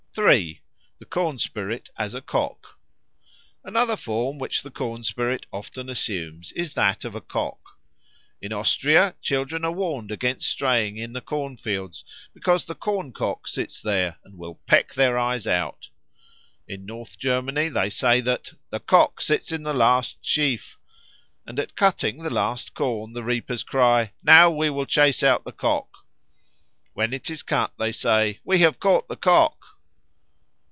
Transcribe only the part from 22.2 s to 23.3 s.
the last corn the